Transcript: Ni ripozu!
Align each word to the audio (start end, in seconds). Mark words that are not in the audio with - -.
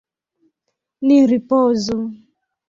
Ni 1.05 1.17
ripozu! 1.33 1.99